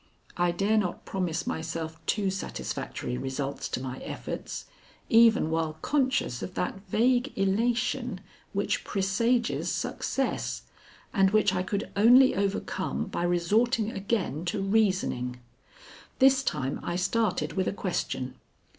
[0.35, 4.65] I dare not promise myself too satisfactory results to my efforts,
[5.09, 8.19] even while conscious of that vague elation
[8.51, 10.63] which presages success,
[11.13, 15.39] and which I could only overcome by resorting again to reasoning.
[16.17, 18.33] This time I started with a question.